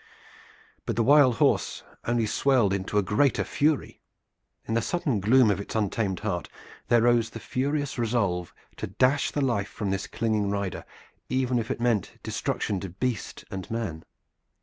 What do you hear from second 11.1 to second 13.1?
even if it meant destruction to